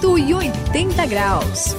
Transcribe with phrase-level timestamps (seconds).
[0.00, 1.76] 180 graus.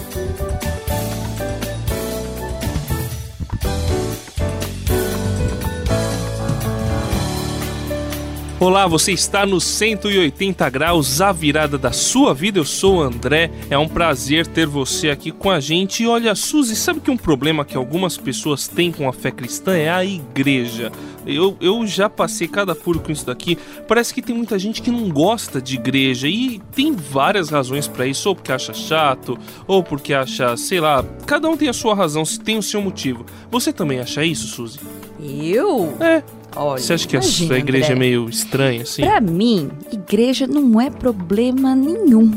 [8.62, 12.60] Olá, você está no 180 graus, a virada da sua vida.
[12.60, 13.49] Eu sou o André.
[13.71, 16.03] É um prazer ter você aqui com a gente.
[16.03, 19.75] E olha, Suzy, sabe que um problema que algumas pessoas têm com a fé cristã
[19.75, 20.91] é a igreja.
[21.25, 23.57] Eu, eu já passei cada furo com isso daqui.
[23.88, 28.05] Parece que tem muita gente que não gosta de igreja e tem várias razões para
[28.05, 31.95] isso, ou porque acha chato, ou porque acha, sei lá, cada um tem a sua
[31.95, 33.25] razão, tem o seu motivo.
[33.49, 35.00] Você também acha isso, Suzy?
[35.20, 35.93] Eu?
[35.99, 36.23] É.
[36.55, 37.95] Olha, Você acha que imagina, a sua igreja André.
[37.95, 39.02] é meio estranha, assim?
[39.03, 42.31] Pra mim, igreja não é problema nenhum.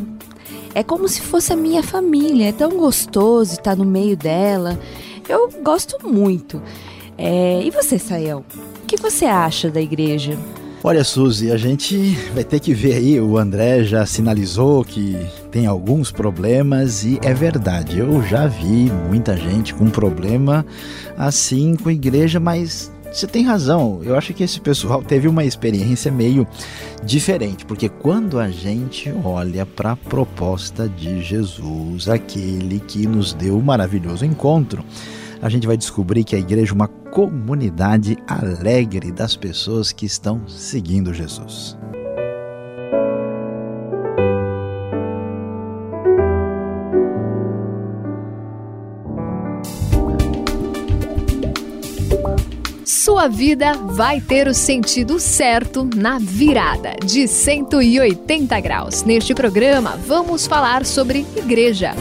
[0.75, 2.49] É como se fosse a minha família.
[2.49, 4.79] É tão gostoso estar no meio dela.
[5.29, 6.61] Eu gosto muito.
[7.17, 8.45] É, e você, Sayão?
[8.83, 10.37] O que você acha da igreja?
[10.87, 11.97] Olha, Suzy, a gente
[12.35, 13.19] vai ter que ver aí.
[13.19, 15.17] O André já sinalizou que
[15.51, 18.01] tem alguns problemas e é verdade.
[18.01, 20.63] Eu já vi muita gente com problema
[21.17, 24.03] assim com igreja, mas você tem razão.
[24.05, 26.47] Eu acho que esse pessoal teve uma experiência meio
[27.03, 33.57] diferente, porque quando a gente olha para a proposta de Jesus, aquele que nos deu
[33.57, 34.85] o maravilhoso encontro,
[35.41, 40.49] a gente vai descobrir que a igreja é uma comunidade alegre das pessoas que estão
[40.49, 41.79] seguindo Jesus.
[52.85, 59.05] Sua vida vai ter o sentido certo na virada de 180 graus.
[59.05, 61.95] Neste programa, vamos falar sobre igreja.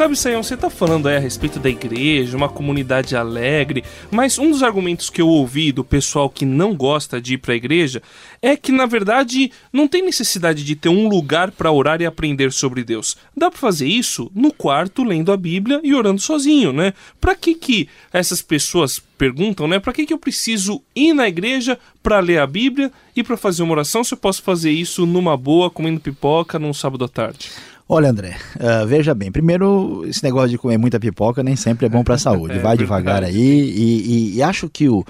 [0.00, 4.50] Sabe, Sayão, você tá falando aí a respeito da igreja, uma comunidade alegre, mas um
[4.50, 8.00] dos argumentos que eu ouvi do pessoal que não gosta de ir pra igreja
[8.40, 12.50] é que, na verdade, não tem necessidade de ter um lugar para orar e aprender
[12.50, 13.14] sobre Deus.
[13.36, 16.94] Dá pra fazer isso no quarto, lendo a Bíblia e orando sozinho, né?
[17.20, 19.78] Pra que que essas pessoas perguntam, né?
[19.78, 23.62] Pra que que eu preciso ir na igreja pra ler a Bíblia e pra fazer
[23.62, 27.50] uma oração se eu posso fazer isso numa boa, comendo pipoca num sábado à tarde?
[27.92, 29.32] Olha, André, uh, veja bem.
[29.32, 32.52] Primeiro, esse negócio de comer muita pipoca nem sempre é bom para a saúde.
[32.52, 32.78] É Vai verdade.
[32.78, 33.34] devagar aí.
[33.36, 34.02] E,
[34.32, 35.04] e- e acho que o,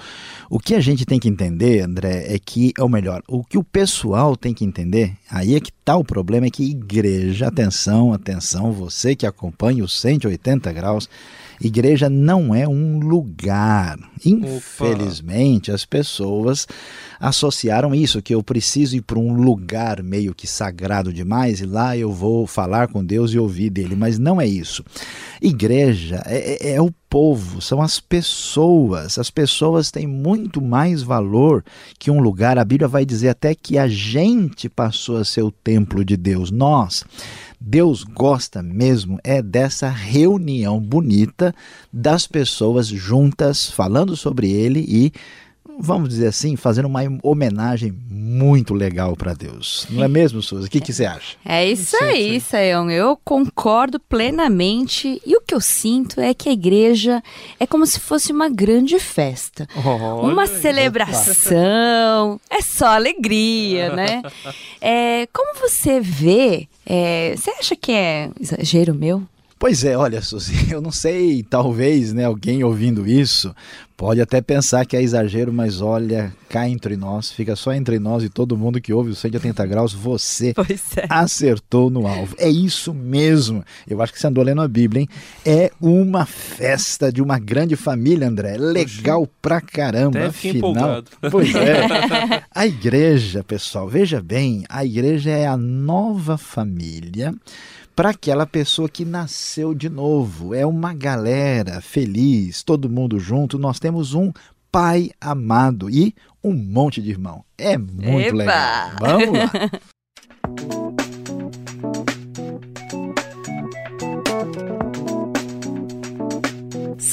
[0.49, 3.63] o que a gente tem que entender, André, é que, ou melhor, o que o
[3.63, 8.71] pessoal tem que entender, aí é que tá o problema, é que igreja, atenção, atenção,
[8.71, 11.07] você que acompanha os 180 graus,
[11.63, 13.97] igreja não é um lugar.
[14.25, 16.67] Infelizmente, as pessoas
[17.19, 21.95] associaram isso, que eu preciso ir para um lugar meio que sagrado demais e lá
[21.95, 24.83] eu vou falar com Deus e ouvir dele, mas não é isso.
[25.41, 29.19] Igreja é, é- é o povo, são as pessoas.
[29.19, 31.63] As pessoas têm muito mais valor
[31.99, 32.57] que um lugar.
[32.57, 36.49] A Bíblia vai dizer até que a gente passou a ser o templo de Deus,
[36.51, 37.03] nós.
[37.63, 41.53] Deus gosta mesmo é dessa reunião bonita
[41.93, 45.13] das pessoas juntas falando sobre ele e
[45.79, 49.87] vamos dizer assim, fazendo uma homenagem muito legal para Deus.
[49.89, 50.67] Não é mesmo, Suzy?
[50.67, 51.37] O que, que você acha?
[51.43, 52.39] É isso Sim, aí, sim.
[52.39, 52.89] Sayão.
[52.89, 55.21] Eu concordo plenamente.
[55.25, 57.23] E o que eu sinto é que a igreja
[57.59, 59.67] é como se fosse uma grande festa.
[60.21, 64.21] Uma celebração, é só alegria, né?
[64.83, 69.23] É, como você vê, é, você acha que é exagero meu?
[69.61, 73.53] Pois é, olha, Suzy, eu não sei, talvez, né, alguém ouvindo isso
[74.01, 78.23] pode até pensar que é exagero, mas olha, cá entre nós, fica só entre nós
[78.23, 81.05] e todo mundo que ouve o 180 graus, você Pois é.
[81.07, 82.35] acertou no alvo.
[82.39, 83.63] É isso mesmo.
[83.87, 85.09] Eu acho que você andou lendo a Bíblia, hein?
[85.45, 88.57] É uma festa de uma grande família, André.
[88.57, 90.17] Legal pra caramba.
[90.17, 91.11] Até Afinal, empolgado.
[91.29, 92.43] pois é.
[92.55, 97.35] A igreja, pessoal, veja bem, a igreja é a nova família
[97.95, 100.53] para aquela pessoa que nasceu de novo.
[100.53, 103.57] É uma galera feliz, todo mundo junto.
[103.59, 104.31] Nós temos um
[104.71, 107.43] pai amado e um monte de irmão.
[107.57, 108.37] É muito Eba!
[108.37, 108.91] legal.
[108.99, 109.51] Vamos lá.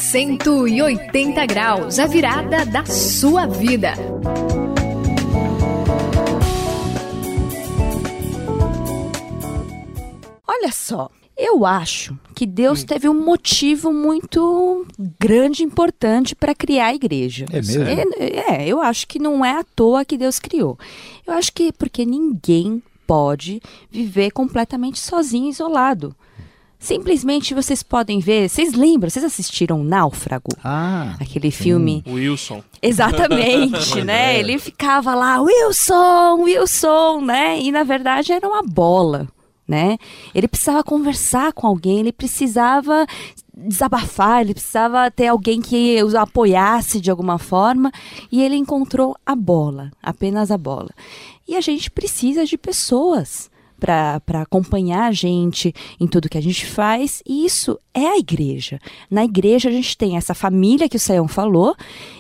[0.09, 3.93] 180 graus, a virada da sua vida.
[10.89, 14.87] Só, eu acho que Deus teve um motivo muito
[15.21, 17.45] grande e importante para criar a igreja.
[17.53, 17.85] É mesmo?
[17.85, 20.79] É, é, eu acho que não é à toa que Deus criou.
[21.27, 26.17] Eu acho que porque ninguém pode viver completamente sozinho, isolado.
[26.79, 28.49] Simplesmente vocês podem ver.
[28.49, 29.11] Vocês lembram?
[29.11, 30.51] Vocês assistiram Náufrago?
[30.63, 31.17] Ah.
[31.21, 32.05] Aquele filme.
[32.07, 32.63] Wilson.
[32.81, 34.39] Exatamente, né?
[34.39, 37.61] Ele ficava lá, Wilson, Wilson, né?
[37.61, 39.27] E na verdade era uma bola,
[39.69, 39.99] né?
[40.35, 43.07] Ele precisava conversar com alguém, ele precisava
[43.55, 47.93] desabafar, ele precisava ter alguém que o apoiasse de alguma forma
[48.33, 50.91] e ele encontrou a bola, apenas a bola.
[51.47, 56.67] E a gente precisa de pessoas para acompanhar a gente em tudo que a gente
[56.67, 58.79] faz, e isso é a igreja.
[59.11, 61.75] Na igreja a gente tem essa família que o Sayão falou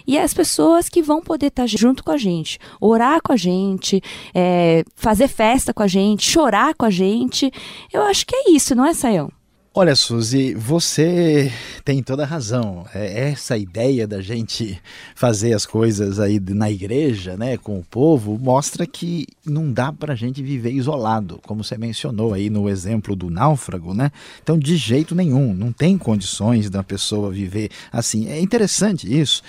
[0.06, 4.02] e as pessoas que vão poder estar junto com a gente, orar com a gente,
[4.34, 7.50] é, fazer festa com a gente, chorar com a gente.
[7.92, 9.37] Eu acho que é isso, não é, Sayão?
[9.80, 11.52] Olha, Suzy, você
[11.84, 12.84] tem toda a razão.
[12.92, 14.76] É essa ideia da gente
[15.14, 20.14] fazer as coisas aí na igreja, né, com o povo, mostra que não dá para
[20.14, 24.10] a gente viver isolado, como você mencionou aí no exemplo do náufrago, né?
[24.42, 28.28] Então, de jeito nenhum, não tem condições da pessoa viver assim.
[28.28, 29.42] É interessante isso,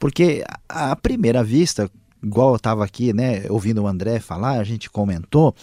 [0.00, 1.88] porque à primeira vista,
[2.20, 5.54] igual eu estava aqui, né, ouvindo o André falar, a gente comentou,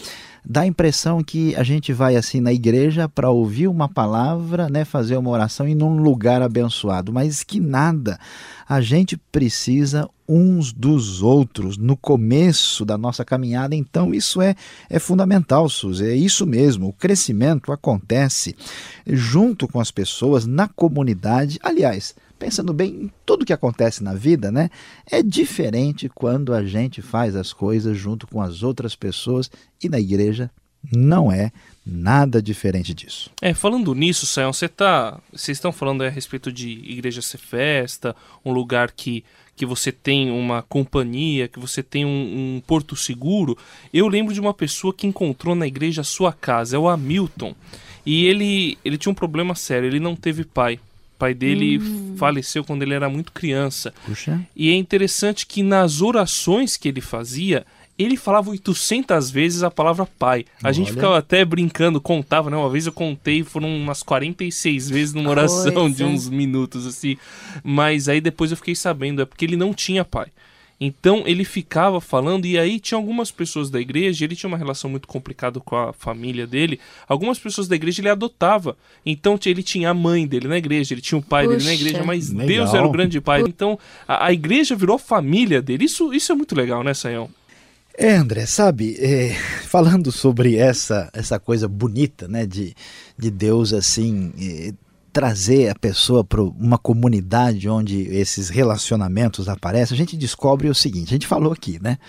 [0.45, 4.83] dá a impressão que a gente vai assim na igreja para ouvir uma palavra, né,
[4.85, 8.19] fazer uma oração e num lugar abençoado, mas que nada.
[8.67, 14.55] A gente precisa uns dos outros no começo da nossa caminhada, então isso é,
[14.89, 16.05] é fundamental, Suzy.
[16.05, 16.87] É isso mesmo.
[16.87, 18.55] O crescimento acontece
[19.05, 21.59] junto com as pessoas, na comunidade.
[21.61, 24.69] Aliás, pensando bem em tudo que acontece na vida, né?
[25.09, 29.49] É diferente quando a gente faz as coisas junto com as outras pessoas
[29.81, 30.51] e na igreja
[30.91, 31.53] não é
[31.85, 33.31] nada diferente disso.
[33.41, 38.13] É, falando nisso, Sayão, você tá, vocês estão falando a respeito de igreja ser festa,
[38.43, 39.23] um lugar que
[39.55, 43.55] que você tem uma companhia, que você tem um, um, porto seguro.
[43.93, 47.53] Eu lembro de uma pessoa que encontrou na igreja a sua casa, é o Hamilton.
[48.03, 50.79] E ele, ele tinha um problema sério, ele não teve pai
[51.23, 52.15] pai dele hum.
[52.17, 53.93] faleceu quando ele era muito criança.
[54.05, 54.41] Puxa.
[54.53, 57.65] E é interessante que nas orações que ele fazia,
[57.97, 60.45] ele falava 800 vezes a palavra pai.
[60.61, 60.73] A Olha.
[60.73, 62.57] gente ficava até brincando, contava, né?
[62.57, 65.95] Uma vez eu contei, foram umas 46 vezes numa oração Coisa.
[65.95, 67.15] de uns minutos, assim.
[67.63, 70.27] Mas aí depois eu fiquei sabendo, é porque ele não tinha pai.
[70.79, 74.89] Então ele ficava falando, e aí tinha algumas pessoas da igreja, ele tinha uma relação
[74.89, 76.79] muito complicada com a família dele.
[77.07, 78.75] Algumas pessoas da igreja ele adotava.
[79.05, 81.57] Então ele tinha a mãe dele na igreja, ele tinha o pai Puxa.
[81.57, 82.47] dele na igreja, mas legal.
[82.47, 83.41] Deus era o grande pai.
[83.41, 83.77] Então
[84.07, 85.85] a, a, igreja virou família dele.
[85.85, 87.29] Isso, isso é muito legal, né, Sayão?
[87.95, 89.35] É, André, sabe, é,
[89.69, 92.75] falando sobre essa essa coisa bonita, né, de,
[93.17, 94.73] de Deus assim é,
[95.13, 101.10] trazer a pessoa para uma comunidade onde esses relacionamentos aparecem, a gente descobre o seguinte:
[101.10, 102.00] a gente falou aqui, né?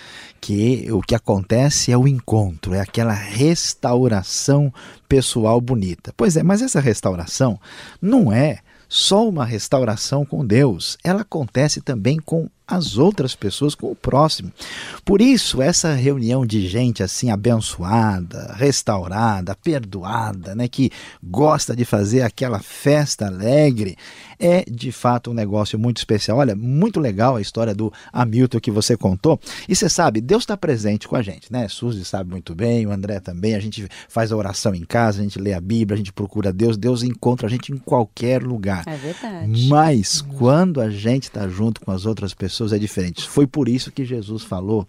[0.41, 4.73] Que o que acontece é o encontro, é aquela restauração
[5.07, 6.15] pessoal bonita.
[6.17, 7.61] Pois é, mas essa restauração
[8.01, 13.91] não é só uma restauração com Deus, ela acontece também com as outras pessoas, com
[13.91, 14.51] o próximo.
[15.05, 20.91] Por isso, essa reunião de gente assim abençoada, restaurada, perdoada, né, que
[21.23, 23.97] gosta de fazer aquela festa alegre,
[24.39, 26.39] é de fato um negócio muito especial.
[26.39, 29.39] Olha, muito legal a história do Hamilton que você contou.
[29.69, 31.69] E você sabe, Deus está presente com a gente, né?
[31.69, 33.55] Suzy sabe muito bem, o André também.
[33.55, 36.53] A gente faz a oração em casa, a gente lê a Bíblia, a gente procura
[36.53, 36.77] Deus.
[36.77, 38.85] Deus encontra a gente em qualquer lugar.
[38.87, 39.69] É verdade.
[39.69, 43.29] Mas quando a gente está junto com as outras pessoas é diferente.
[43.29, 44.87] Foi por isso que Jesus falou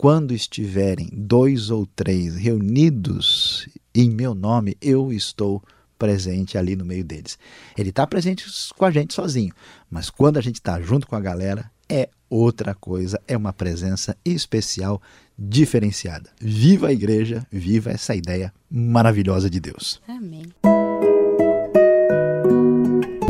[0.00, 5.62] quando estiverem dois ou três reunidos em meu nome, eu estou
[5.98, 7.38] presente ali no meio deles.
[7.76, 8.46] Ele está presente
[8.78, 9.52] com a gente sozinho,
[9.90, 14.16] mas quando a gente está junto com a galera, é outra coisa, é uma presença
[14.24, 15.02] especial,
[15.38, 16.30] diferenciada.
[16.40, 20.00] Viva a igreja, viva essa ideia maravilhosa de Deus.
[20.08, 20.46] Amém.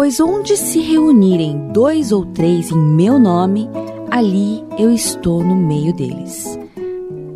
[0.00, 3.69] Pois onde se reunirem dois ou três em meu nome,
[4.11, 6.59] ali eu estou no meio deles.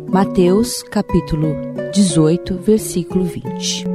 [0.09, 1.55] Mateus capítulo
[1.93, 3.85] 18, versículo 20.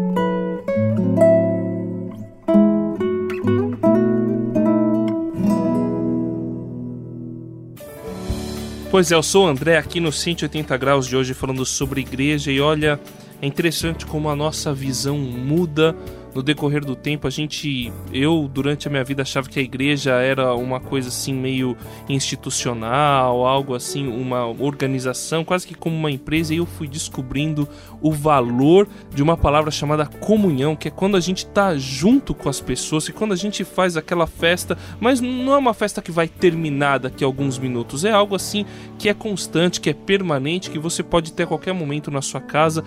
[8.89, 12.53] Pois é, eu sou o André aqui no 180 graus de hoje falando sobre igreja
[12.53, 13.01] e olha,
[13.43, 15.97] é interessante como a nossa visão muda
[16.35, 20.13] no decorrer do tempo, a gente, eu durante a minha vida achava que a igreja
[20.13, 21.77] era uma coisa assim meio
[22.09, 27.69] institucional, algo assim, uma organização, quase que como uma empresa, e eu fui descobrindo
[28.01, 32.49] o valor de uma palavra chamada comunhão, que é quando a gente está junto com
[32.49, 36.13] as pessoas, e quando a gente faz aquela festa, mas não é uma festa que
[36.13, 38.65] vai terminar daqui a alguns minutos, é algo assim
[38.99, 42.41] que é constante, que é permanente, que você pode ter a qualquer momento na sua
[42.41, 42.85] casa,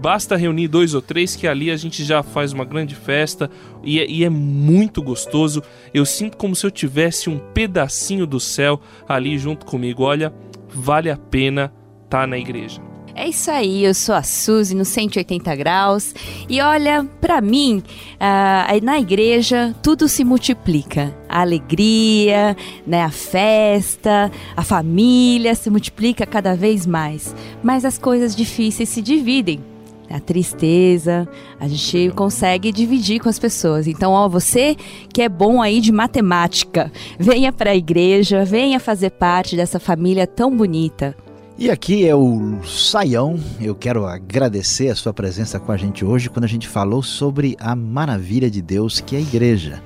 [0.00, 3.50] basta reunir dois ou três que ali a gente já faz uma grande grande festa
[3.82, 5.62] e é, e é muito gostoso.
[5.94, 10.02] Eu sinto como se eu tivesse um pedacinho do céu ali junto comigo.
[10.02, 10.32] Olha,
[10.68, 11.72] vale a pena
[12.04, 12.80] estar tá na igreja.
[13.14, 16.14] É isso aí, eu sou a Suzy no 180 graus
[16.48, 17.82] e olha, para mim,
[18.14, 21.14] uh, na igreja tudo se multiplica.
[21.28, 27.36] A alegria, né, a festa, a família se multiplica cada vez mais.
[27.62, 29.71] Mas as coisas difíceis se dividem.
[30.12, 31.26] A tristeza,
[31.58, 33.86] a gente consegue dividir com as pessoas.
[33.86, 34.76] Então, ó, você
[35.12, 40.26] que é bom aí de matemática, venha para a igreja, venha fazer parte dessa família
[40.26, 41.16] tão bonita.
[41.58, 43.38] E aqui é o Saião.
[43.60, 47.56] Eu quero agradecer a sua presença com a gente hoje quando a gente falou sobre
[47.60, 49.82] a maravilha de Deus que é a igreja.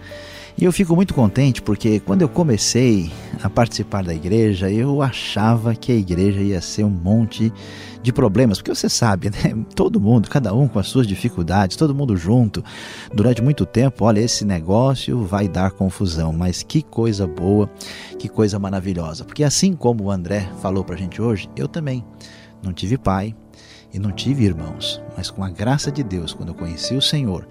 [0.59, 3.11] E eu fico muito contente porque quando eu comecei
[3.43, 7.53] a participar da igreja, eu achava que a igreja ia ser um monte
[8.03, 9.55] de problemas, porque você sabe, né?
[9.75, 12.65] Todo mundo, cada um com as suas dificuldades, todo mundo junto,
[13.13, 17.69] durante muito tempo, olha, esse negócio vai dar confusão, mas que coisa boa,
[18.19, 19.25] que coisa maravilhosa.
[19.25, 22.05] Porque assim como o André falou pra gente hoje, eu também
[22.63, 23.35] não tive pai,
[23.93, 27.49] e não tive irmãos, mas com a graça de Deus, quando eu conheci o Senhor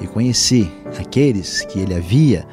[0.00, 2.46] e conheci aqueles que ele havia